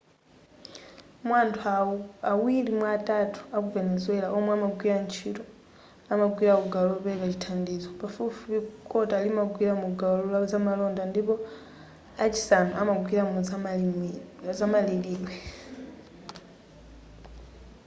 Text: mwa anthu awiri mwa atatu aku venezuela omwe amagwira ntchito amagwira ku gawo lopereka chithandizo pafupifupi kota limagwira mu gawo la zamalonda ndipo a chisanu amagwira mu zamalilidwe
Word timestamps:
mwa 1.25 1.37
anthu 1.43 1.81
awiri 2.31 2.71
mwa 2.79 2.89
atatu 2.99 3.39
aku 3.55 3.67
venezuela 3.75 4.27
omwe 4.37 4.51
amagwira 4.57 4.95
ntchito 5.05 5.43
amagwira 6.13 6.53
ku 6.61 6.65
gawo 6.73 6.85
lopereka 6.91 7.25
chithandizo 7.33 7.89
pafupifupi 7.99 8.55
kota 8.91 9.15
limagwira 9.25 9.73
mu 9.83 9.89
gawo 9.99 10.17
la 10.31 10.37
zamalonda 10.51 11.01
ndipo 11.11 11.33
a 12.23 12.25
chisanu 12.33 12.71
amagwira 12.81 13.23
mu 14.41 14.49
zamalilidwe 14.67 15.33